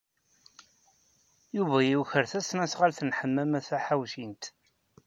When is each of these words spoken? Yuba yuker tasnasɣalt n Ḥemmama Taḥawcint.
Yuba 1.55 1.77
yuker 1.87 2.23
tasnasɣalt 2.31 2.99
n 3.03 3.15
Ḥemmama 3.19 3.59
Taḥawcint. 3.67 4.43